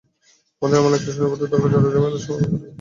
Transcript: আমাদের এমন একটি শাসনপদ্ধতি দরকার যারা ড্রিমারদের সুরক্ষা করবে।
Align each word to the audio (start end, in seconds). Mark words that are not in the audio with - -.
আমাদের 0.61 0.77
এমন 0.79 0.91
একটি 0.93 1.07
শাসনপদ্ধতি 1.07 1.51
দরকার 1.53 1.69
যারা 1.73 1.83
ড্রিমারদের 1.85 2.21
সুরক্ষা 2.23 2.47
করবে। 2.47 2.67